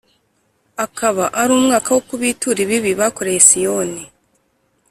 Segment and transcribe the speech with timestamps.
[0.85, 4.03] akaba ari umwaka wo kubitura ibibi bakoreye Siyoni.